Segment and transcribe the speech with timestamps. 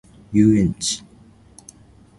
[0.31, 1.03] 遊園地